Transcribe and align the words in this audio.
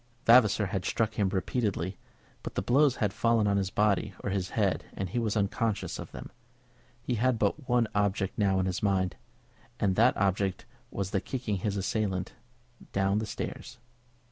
Vavasor 0.25 0.65
had 0.65 0.83
struck 0.83 1.13
him 1.13 1.29
repeatedly, 1.29 1.95
but 2.41 2.55
the 2.55 2.63
blows 2.63 2.95
had 2.95 3.13
fallen 3.13 3.45
on 3.45 3.57
his 3.57 3.69
body 3.69 4.15
or 4.23 4.31
his 4.31 4.49
head, 4.57 4.83
and 4.95 5.07
he 5.09 5.19
was 5.19 5.37
unconscious 5.37 5.99
of 5.99 6.11
them. 6.11 6.31
He 7.03 7.13
had 7.21 7.37
but 7.37 7.69
one 7.69 7.87
object 7.93 8.35
now 8.35 8.59
in 8.59 8.65
his 8.65 8.81
mind, 8.81 9.15
and 9.79 9.95
that 9.97 10.17
object 10.17 10.65
was 10.89 11.11
the 11.11 11.21
kicking 11.21 11.57
his 11.57 11.77
assailant 11.77 12.33
down 12.91 13.19
the 13.19 13.27
stairs. 13.27 13.77